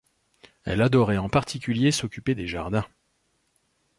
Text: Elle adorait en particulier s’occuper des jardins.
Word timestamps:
Elle 0.63 0.81
adorait 0.81 1.19
en 1.19 1.29
particulier 1.29 1.91
s’occuper 1.91 2.33
des 2.33 2.47
jardins. 2.47 2.87